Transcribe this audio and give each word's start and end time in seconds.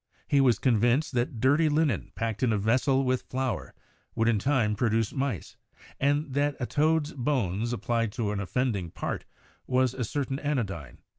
He 0.27 0.41
was 0.41 0.57
convinced 0.57 1.13
that 1.13 1.39
dirty 1.39 1.69
linen 1.69 2.11
packed 2.15 2.41
in 2.41 2.51
a 2.51 2.57
yessel 2.57 3.05
with 3.05 3.25
flour 3.29 3.75
would 4.15 4.27
in 4.27 4.39
time 4.39 4.75
produce 4.75 5.13
mice, 5.13 5.57
and 5.99 6.33
that 6.33 6.57
a 6.59 6.65
toad's 6.65 7.13
bones 7.13 7.71
applied 7.71 8.11
to 8.13 8.31
an 8.31 8.39
offending 8.39 8.89
part 8.89 9.25
was 9.67 9.93
a 9.93 10.03
certain 10.03 10.39
anodyne. 10.39 10.97